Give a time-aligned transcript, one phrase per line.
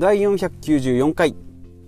[0.00, 1.34] 第494回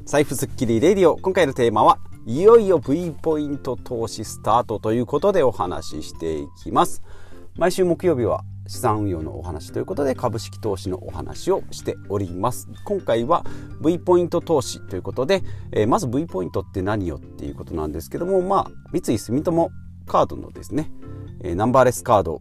[0.05, 1.17] 財布スッキリレディオ。
[1.17, 1.97] 今回のテーマは
[2.27, 7.01] いよいよ V ポイント投資スタートということでお話ししていきます。
[7.57, 12.69] 毎週木曜日は資産運用のお話ということで株式投資のお話をしております。
[12.85, 13.47] 今回は
[13.83, 15.43] V ポイント投資ということで、
[15.73, 19.71] えー、まず V ポイントって何よっていうことなんですけどもまあ三井住友
[20.07, 20.93] カードのですね
[21.41, 22.41] えナンバーレスカード、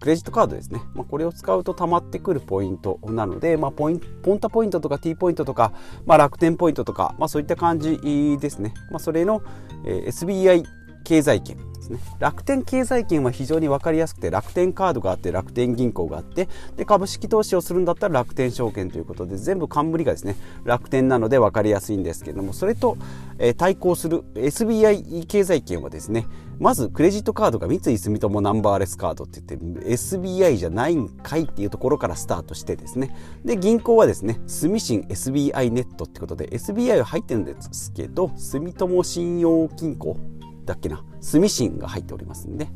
[0.00, 0.80] クレジットカードですね。
[0.94, 5.72] まあ、これを使うと溜まってくるポイントなので、まあ、ポインポンタポイントとか T ポイントとか、
[6.04, 7.98] まあ、楽天ポイントとか、まあ、そういった感じ
[8.38, 8.74] ですね。
[8.90, 9.42] まあ、それの、
[9.86, 10.64] え、SBI
[11.04, 22.96] 経済圏ね楽天経済圏は非常に分かりやすくて楽天カードがあって楽天銀行があってで株式投資をするんだったら楽天証券ということで全部冠がですね楽天なので分かりやすいんですけれどもそれと、
[23.38, 26.26] えー、対抗する SBI 経済圏はですね
[26.62, 40.16] まずクレジットカードが三井住友ナンバーレスカードって言って SBI じゃないんかいっていうところからスタートしてですねで銀行はですね住信 SBI ネットってことで SBI は入ってるんですけど住友信用金庫
[40.64, 42.68] だっけな住信が入っておりますんで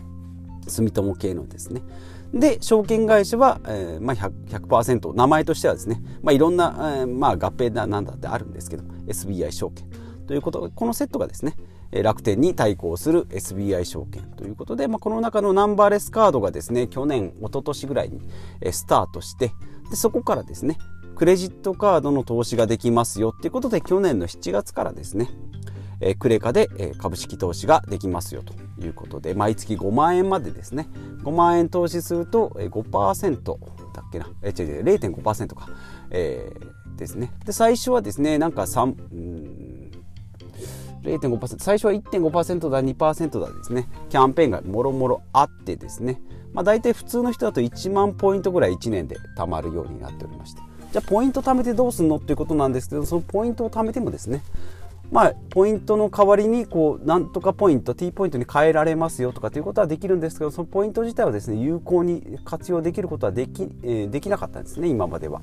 [0.67, 1.83] 住友系のですね。
[2.35, 9.87] で証券会社は、えーまあ100、100%名前としてはですね、まあ、いろんな、えーまあ、合併だなんだってあるんですけど SBI 証券。
[10.27, 11.55] ということこのセットがですね
[11.93, 14.23] 楽天に対抗する SBI 証券。
[14.33, 18.21] ということで、まあ、この中のナンバーレスカードがですね去年一昨年ぐらいに
[18.73, 19.53] スタートして
[19.91, 20.79] でそこからですね
[21.15, 25.31] クレジットカードの投資ができますよっていうことで去年の7月からですね
[26.01, 30.89] え、クレカで、え、株式投資ができますよということで毎月5万円までですね。
[31.23, 33.43] 5万円投資すると5%
[33.95, 34.29] だっけな。
[34.43, 35.69] え違う違う0.5%か、
[36.11, 37.33] えー、ですね。
[37.45, 39.91] で最初はですねなんか3うん
[41.03, 43.89] 0.5%最初は1.5%だ2%だですね。
[44.11, 46.21] キャンペーンがもろもろあってですね。
[46.53, 50.63] まあ大体普通の人だと1万ポイントぐらい1年で貯まるようになっておりまして。
[50.93, 54.43] じゃあポイント貯めてどうすんのっていうことなんですけどそのポイントを貯めてもですね
[55.11, 65.41] まあ、ポイントの代わりにこうなんとかポイント T ポイントに変えられますよとかということはできるんですけどそのポイント自体はですね有効に活用できることはでき,、えー、できなかったんですね今までは。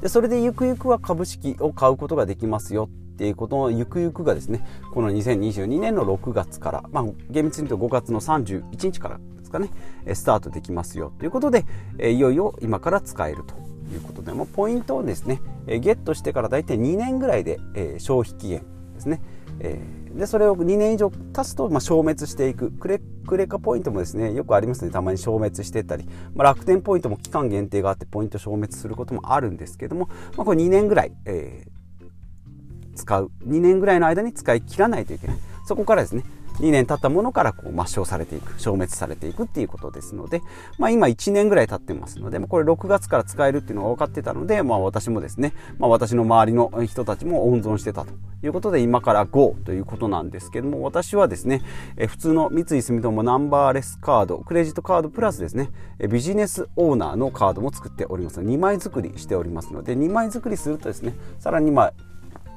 [0.00, 9.70] でそれでゆくゆくは株式を買うことができますよっていうことのゆくゆくがですねこの2022年の6月から、まあ、厳密に言うと5月の31日からですかね
[10.12, 11.64] スタートできますよということで
[11.98, 18.62] いよいよ今から使えるということでもポイントをですね、えゲットしてから大体2年ぐらいで、え消費期限
[18.94, 19.20] ですね、
[19.60, 19.80] え
[20.14, 22.70] でそれを2年以上経つと、ま消滅していく。
[22.70, 24.90] クレクレカポイントもですねよくありますね。
[24.90, 33.30] たまに消滅してたり、まあ、楽天ポイントも期間限定があってポイント消滅することもあるんですけども、まあ、これ2年ぐらい、えー、使う。
[33.46, 35.36] 2年ぐらいの間に使い切らないといけない。
[35.66, 36.22] そこからですね
[36.54, 40.42] 2年経ったものからこう抹消されていく消滅されていくっていうことですので、
[40.78, 48.12] まあ、今1年ぐらい経ってますので、これ6月から使えるっていうのが分かってたので、まあ、私もですね、まあ、私の周りの人たちも温存してたと
[48.46, 51.62] いうことで今から GO ということなんですけども私はですね
[51.96, 55.70] え普通の三井住友ナンバーレスカードクレジットカードプラスですね
[56.10, 61.92] ビジネスオーナーのカードも作っております2枚作りしておりますので2枚作りするとですねさらにまあ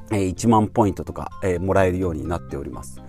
[0.10, 3.02] 1万ポイントとか、えもらえるようになっております。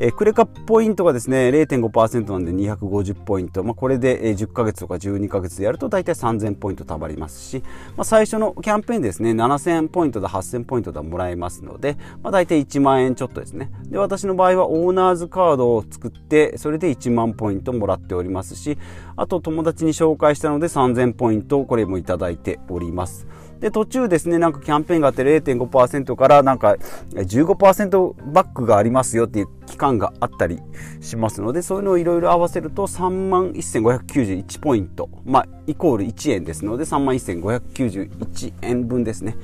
[0.00, 3.64] えクレカポイントがですね、0.5%なんで250ポイント。
[3.64, 7.64] まあ、これで10ヶ月とか12ヶ月でやると大体3000ポイント貯まりますし、
[7.96, 13.72] まあ、最初のキャンペーンですね、7000ポイントだ8000ポイントだもらえますので、まあ、大体1万円ちょっとですね。
[13.88, 18.78] で、私の場合はオーナーズカードを作って、それで1万ポイントもらっておりますし、
[19.16, 23.26] あと友達に紹介したので3000ポイント、これもいただいております。
[23.60, 26.76] で、途中ですね、なんかキャンペーンがあって0.5%からなんか
[27.12, 30.60] 15%バックがありますよっていう期間があったり
[31.00, 39.36] しますので、そういうのをいろいろ合わせると3万1591ポイント、まあ、イコール1円ですので、3万1591円分ですね。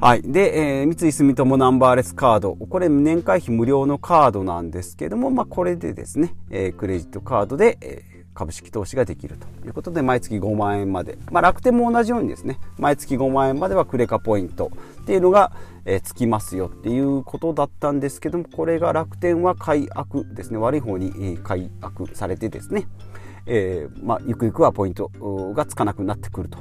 [0.00, 0.22] はい。
[0.22, 2.54] で、えー、三井住友ナンバーレスカード。
[2.54, 14.70] これ年会費無料のカードなんですけども、まあ、これでですね、えー、クレジットカードで、えー株式投資ができるということで毎月5万円まで、まあ、楽天も同じようにですね毎月5万円まではクレカポイント
[15.02, 15.52] っていうのが、
[15.84, 20.58] えー、つきますよっていうことだったんですけどもこれが楽天は解約ですね。
[20.58, 22.86] 悪い方に解約されてですね、
[23.46, 25.10] えー、まあ、ゆくゆくはポイント
[25.54, 26.58] がつかなくなってくると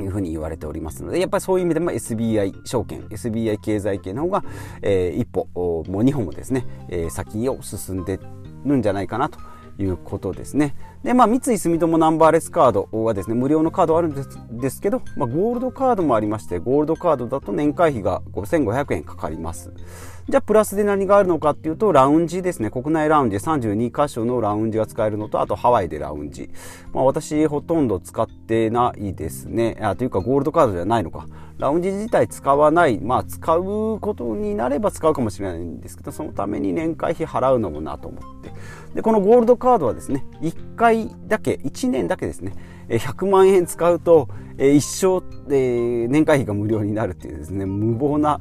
[0.00, 4.44] いうふうに言われておりますので、やっぱりそういう意味でも SBI 証券、SBI 経済系の方が、
[4.82, 5.46] えー、一歩、
[5.88, 8.18] もう2歩もですね、えー、先を進んで
[8.64, 9.38] るんじゃないかなと
[9.78, 10.74] いうことですね。
[11.04, 19.72] で、まあ、三井住友ナンバーレスカードはですね、無料のカードあるんですですけど、まあ、ゴールドカードもありまして、ゴールドカードだと年会費が5500円かかります。
[20.28, 22.70] じゃあ、プラスで何があるのかっていうと、ラウンジですね。
[22.70, 26.50] 国内ラウンジ32箇所のラウンジが使えるのと、あとハワイでラウンジ。
[26.92, 29.78] まあ、私、ほとんど使ってないですね。
[29.80, 31.26] あ、というか、ゴールドカードじゃないのか。
[31.56, 33.00] ラウンジ自体使わない。
[33.00, 38.37] まあ、使うことになれば使うかもしれないんですけど、そのために年会費払うのもなと思って。
[38.94, 42.54] で、このゴールドカードはですね、1回だけ、1年だけですね、
[42.88, 48.40] 100万円使うと、一生、年会費が無料になるっていうですね、無謀な、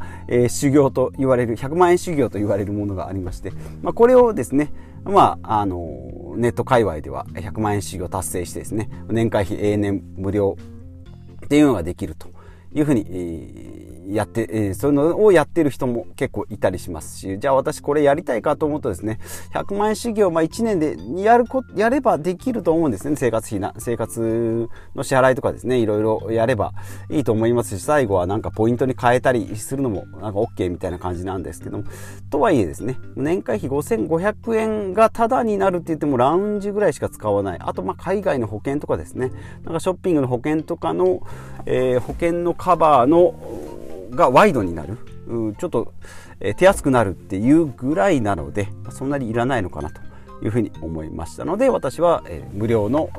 [0.50, 3.52] 修行と言われる、100万円修行と言われるものがありまして、
[3.82, 4.74] まあ、これをですね、
[5.04, 10.58] まあ、あの、ネット界隈では100万円修行達成してですね、年会費永年無料
[11.46, 12.30] っていうのができると
[12.74, 19.20] いうふうに、やって、えー、そういうのをやってる人も結構いたりしますし、じゃあ私これやりたいかと思うとですね、
[19.54, 23.16] 100万円修行、まあ1年でやるこ、やればできると思うんですね。
[23.16, 26.74] 生活費な、生活の支払いとかですね、いろいろやれば
[27.10, 31.84] いいと思いますし、最後はなんかポイントに変えたりするのもなんか OK みたいな感じなんですけども、
[32.30, 37.60] とはいえですね、年会費5500円がタダになるって言ってもラウンジぐらいしか使わない。
[37.60, 39.32] あとまあ海外の保険とかですね、
[39.64, 41.22] なんかショッピングの保険とかの、
[41.66, 43.36] えー、保険のカバーの
[44.12, 44.98] がワイドになる？
[45.58, 45.94] ちょっと、
[46.40, 50.02] え手厚くなるっていうぐらいなのでそんなにいらないのかなと
[50.42, 53.10] いうふうに思いましたので私は、え無料の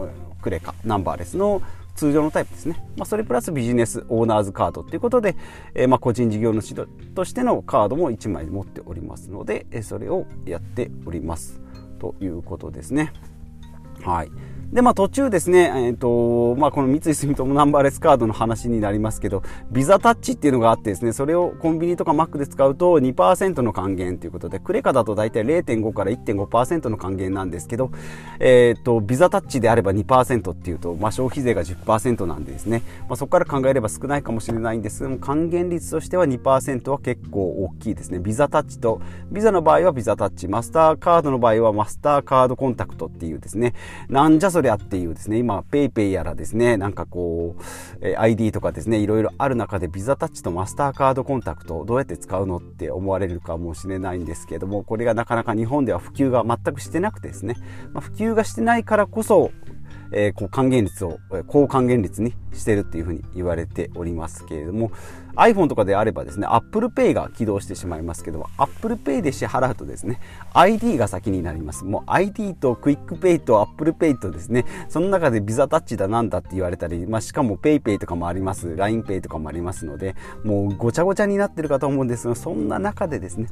[0.41, 1.63] クレカナンバーレスの
[1.97, 5.35] 通常のタイプですね、まあ、それプラスビジネスオーナーズカードということで、
[5.75, 6.75] えー、まあ個人事業主
[7.15, 11.61] としてのカードも1枚持っておりますのでそれをやっております
[11.99, 13.13] ということですね。
[14.05, 14.31] はい。
[14.73, 27.91] で、まあ途中ですね、えっ、ー、と、まあこの三井住友ナンバーレスカードの話になりますけど、ビザタッチっていうのがあってですね、それをコンビニとかマックで使うと2%の還元ということで、クレカだと大体0.5から1.5%の還元なんですけど、
[28.41, 38.19] えっ、ー、と、ビザタッチであれば2%っていうと、まあ消費税が10%なんでですね、まあそこから考えれば少ないかもしれないんですけども、還元率としては2%は結構大きいですね。
[38.19, 39.01] ビザタッチと、
[39.31, 43.73] ビザの場合はビザタッチ、マスターカードの場合はマスターカードコンタクトっていうですね、
[44.11, 47.63] なんじゃそりゃっていうですね、今、PayPay やらですね、なんかこう、
[48.01, 57.57] え ID とかですね、いろいろある中でビザタッチとマスターカードコンタクトどうやって使うのって思われるかもしれないんですけども、これがなかなか日本では普及が全くしてなくてですね、
[57.93, 59.51] まあ、普及がしてないからこそ、
[60.13, 64.91] えー、こう還元率を高還元率にしてるっていうふうに言われておりますけれども
[65.37, 70.21] iPhone とかであればですね Apple Pay が起動してしまいますけど Apple Pay で支払うとですね
[70.53, 71.85] ID が先になります。
[71.85, 78.69] もう ID と QuickPay と Apple Pay とですねその中でビザタッチだなんだって言われたり、まあ、しかも PayPay とかもあります。
[78.69, 83.49] LINEPay とかもありますのでもうごちゃごちゃになってるかと思うんですがそんな中でですね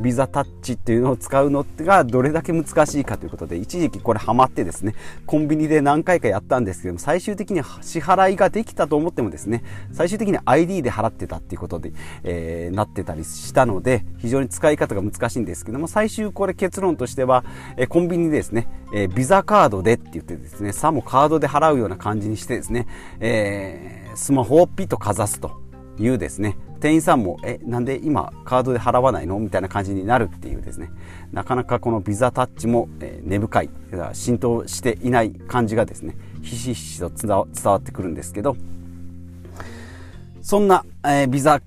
[0.00, 4.94] ビザタッチっていうのを使うのがどれだけ難しいかということで一時期これハマってですね
[5.26, 9.62] コンビニで何回かやったんですけども最終的に支払いができたと思ってもですね
[9.92, 11.92] 最終的に ID で払ってたっていうことで、
[12.24, 17.44] えー、なってたりしたので非常に使い方が難しいんですけども最終これ結論としては、
[17.76, 22.88] えー、コンビニでですね、えー、ビザカードでって言ってですねさもカードで払うような感じにしてですね、
[23.20, 25.62] えー、スマホをピッとかざすと
[25.98, 29.38] いうですね店員さんも、え、なんで今カードで払わないの？
[29.38, 30.90] みたいな感じになるっていうですね、
[31.32, 33.70] なかなかこのビザタッチも、え根深い、
[34.12, 38.54] 浸透していない感じがですね、ひしひしと伝わってくるんですけど、
[40.42, 41.62] そんな、えー、ビザ、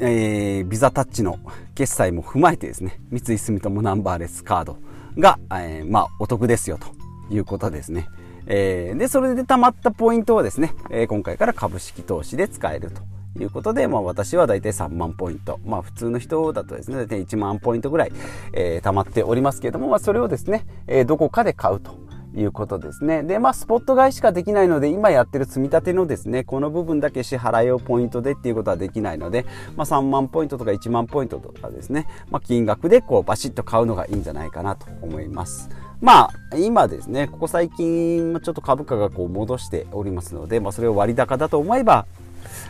[0.00, 1.38] えー、ビザタッチの
[1.76, 4.76] 決済も踏まえてですね、三井住友ナンバーレスカード
[5.16, 6.88] が、えー、まあ、お得ですよと
[7.32, 8.08] いうことですね。
[8.46, 13.02] えー、で、それで貯まったポイントをですね、えー、今回から株式投資で使えると。
[13.42, 15.60] いうことで、まあ、私は大体3万ポイント。
[15.64, 18.12] まあ、普通の人だとですね、大体1万ポイントぐらい、
[18.52, 22.06] えー、溜まっておりますけれども、まあ、それをですね、えー、どこかで買うと。
[22.36, 23.22] いうことですね。
[23.22, 35.70] で、まあ、スポット買いしかできないので、今やってる積み立てのですね、この部分だけ支払いをポイントでっていうことはできないので、まあ、3万ポイントとか1万ポイントとかですね、まあ、金額でこう、バシッと買うのがいいんじゃないかなと思います。
[36.00, 42.06] まあ、今ですね、ここ最近、ちょっと株価がこう戻しておりますので、まあ、それを割高だと思えば、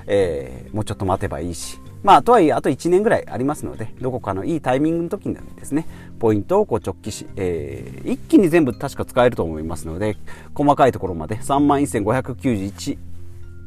[0.07, 5.87] えー、もうちょっと待てばいいし、まあ、とはいえ、あと1年ぐらいありますので、どこかのいいタイミングの時にですね、
[6.19, 10.17] ポイントをこう直帰し、えー、一気に全部確か使えると思いますので、
[10.55, 12.99] 細かいところまで3万1591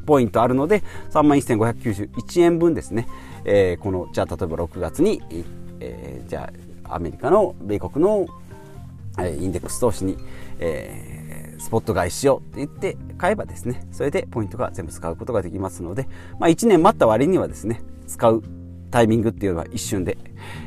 [0.06, 3.08] ポイントあるので、3万1591円分ですね、
[3.44, 5.20] えー、この、じゃあ例えば6月に、
[5.80, 6.50] えー、じゃ
[6.84, 8.26] あアメリカの、米国の、
[9.18, 10.16] えインデックス投資に、
[10.60, 11.19] えー
[11.60, 18.42] スポット買いしようって言って買えばですね、それでポイントが全部使うことができますので、まあ1年待った割にはですね、使う
[18.90, 20.18] タイミングっていうのは一瞬で、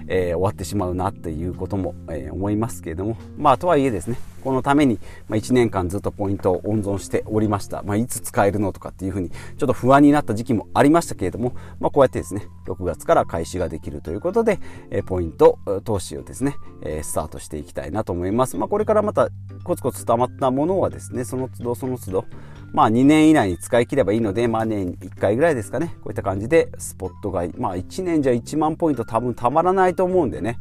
[0.07, 7.81] えー、終わってしまうなっていうことも、えー、思いますけれども、まあ、とはいえですね、このために、まあ、1年間ずっとポイントを温存しておりました。
[7.83, 18.57] まあ、いつ使えるのとかっていうふうに、ちょっと不安になった時期もありましたけれども、まあ、こうやってですね、6月から開始ができるということで、えー、ポイント投資をですね、えー、スタートしていきたいなと思います。
[18.57, 19.29] まあ、これからまた
[19.63, 22.25] コツコツ溜まったものはですね、その都度その都度、
[22.73, 25.95] まあ2年以内に使い切ればいいので、まあ年1回ぐらいですかね。
[26.01, 27.53] こういった感じでスポット買い。
[27.55, 30.57] まあ1年じゃ1万ポイント多分たまらないと思うんでね。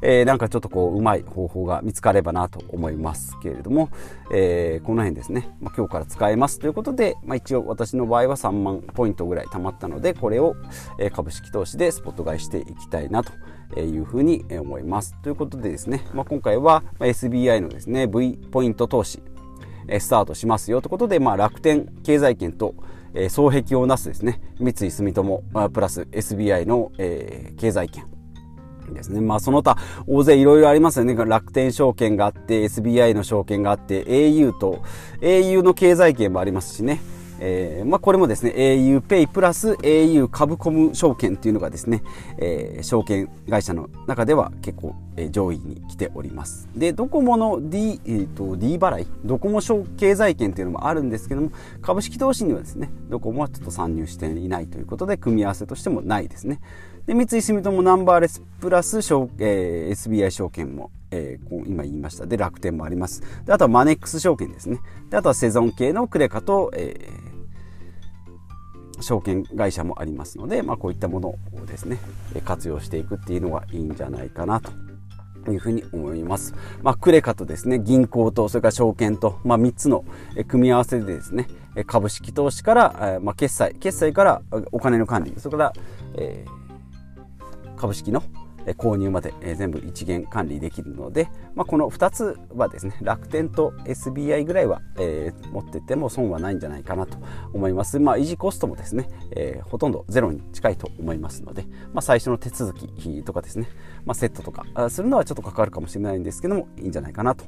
[0.00, 3.90] えー、なんかちょっとこううまい方法が見つかればなと思いますけれども、
[4.32, 5.50] えー、この辺ですね。
[5.60, 10.54] まあ今日から使えますということで、まあ一応私の場合は3万ポイントぐらい貯まったので、これを
[11.12, 15.16] 株式投資でスポット買いしていきたいなというふうに思います。
[15.22, 19.20] ということでですね、まあ、今回は SBI のですね、V ポイント投資
[20.00, 22.74] スタートしますよということで、まあ、楽天経済圏と、
[23.14, 28.06] えー、双璧をなすですね三井住友プラス SBI の、えー、経済圏
[28.92, 29.20] ですね。
[29.20, 29.76] まあその他
[30.06, 31.14] 大勢いろいろありますよね。
[31.14, 34.82] 楽天証券があって SBI の証券があって au と
[35.20, 37.00] au の経済圏もありますしね。
[37.40, 42.02] えーまあ、これもですね auPay プラス au 株コム証券っていうのがですね、
[42.38, 46.68] えー、証券会社の中では結構、えー、上位に来ております。
[46.74, 49.60] でドコモの D,、えーと、D 払いドコモ
[49.96, 51.50] 経済圏っていうのもあるんですけども
[51.82, 56.60] 株式投資にはですねドコモはちょっと参入していないということで組み合わせとしてもないですね。
[57.06, 62.26] で三井住友ナンバーレスプラス、えー、SBI 証券もえー、今言いました。
[62.26, 63.22] で楽天もあります。
[63.44, 64.80] であとはマネックス証券ですね。
[65.10, 67.25] であとはセゾン系のクレカと、えー、
[69.00, 71.98] 証券会社もありますので、まあ、こういったものをですね
[72.44, 74.72] 活用していくっていうのがいいんじゃないかなと
[75.52, 76.54] いうふうに思います。
[76.82, 80.04] まあ、クレカとですね、銀行と、それから証券と、まあ、3つの
[80.48, 81.46] 組み合わせでですね、
[81.86, 85.72] 株式投資から、まあ、決済、決済からお金の管理、それから、
[86.16, 88.22] えー、株式の
[88.74, 97.18] 購入まで全部一元管理できるので、まあ、この2つはですね楽天と SBI ぐらいは、えー、持ってても損はないんじゃないかなと
[97.52, 103.68] 思います、まあ、維持コストもですね、えー、ほとんどゼロに近いと思いますので、まあ、最初の手続きとかですね、
[104.04, 107.44] まあ、セットとかするのはちょっと関わるかもしれないんですけどもいいんじゃないかなと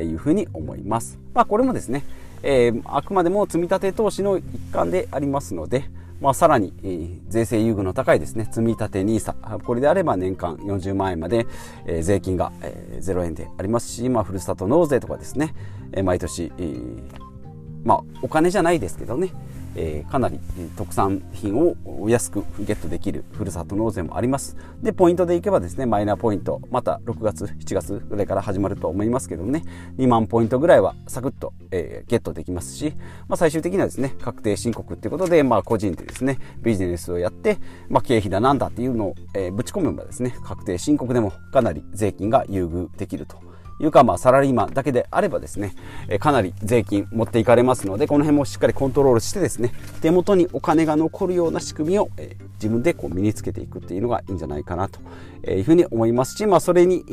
[0.00, 2.04] いうふうに思います、まあ、これもですね、
[2.42, 5.84] えー、あくまでも積み立て投資の一環でありますので、
[6.20, 9.62] まあ、さらに、えー、税制優遇の高いですね、積立 NISA。
[9.62, 11.46] これであれば年間40万円まで、
[11.86, 15.54] えー、税金が、えー、0円でありますし、まあ、ふるさと納税とかですね、
[15.92, 17.02] えー、毎年、えー、
[17.84, 19.30] まあ、お金じゃないですけどね、
[19.76, 20.40] えー、かなり
[20.76, 24.56] 特産品をお安くゲットできるふるさと納税もあります。
[24.82, 29.62] でポイントでいけばですねマイナポイントまた6月7月ぐらいから始まると思いますけどね
[29.98, 32.94] 2万ポイントぐらいはサクッと、えー、ゲットできますし、
[33.28, 43.45] まあ、最終的にはですね確定申告っていうことで、まあ、個人でですねビジネスをやって、まあ、経費だなんだっていうのを、えー、ぶち込めばですね確定申告でもかなり税金が優遇できると。
[43.80, 45.74] いうか、まあ、サラリーマンだけであればですね、
[46.08, 55.00] えかなり税金持っていかれますので、この辺もしっかりコントロールしてですね、手元にお金が残るような仕組みを、え自分でこう身につけていくっていうのがいいんじゃないかなと
[55.50, 57.04] いうふうに思いますし、まあ、それに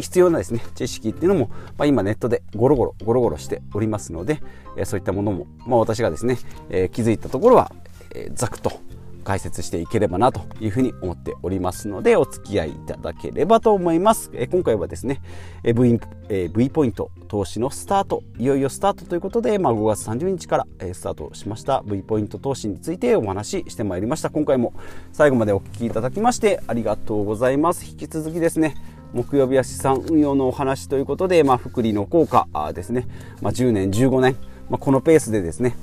[0.00, 4.42] 必要なですね、知識っていうのも、まあ、今ネットでゴロゴロ、ゴロゴロしておりますので、
[4.76, 6.38] えそういったものも、まあ、私がですね、
[6.68, 7.70] え気づいたところは、
[8.14, 8.80] えざくと
[9.26, 14.30] 解説していければなというふうに思っておりますので、お付き合いいただければと思います。
[14.32, 15.20] え今回はですね、
[15.64, 24.30] え v, え v ポイント投資のスタート、いよいよスタートということで、まあ、5月30日から、えスタートしました V ポイント投資についてお話ししてまいりました。
[24.30, 24.72] 今回も
[25.12, 27.84] 最後までお聴きいただきましてありがとうございます。
[27.84, 28.76] 引き続きですね、
[29.12, 33.08] 木曜日は資産運用のお話ということで、まあ、福利の効果ですね、
[33.42, 34.36] まあ、10年、15年、
[34.70, 35.74] まあ、このペースでですね、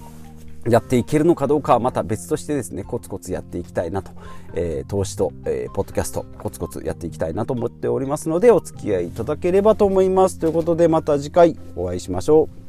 [0.70, 4.12] やっていけるのかどうかはまた別としてですね、コツコツやっていきたいなと、
[4.54, 10.40] えー、投資と、えー、ポッドキャスト、コツコツやっていきたいなと思っておりますので、お付き合いいただければと思います。
[10.40, 12.63] ということで、また次回お会いしましょう。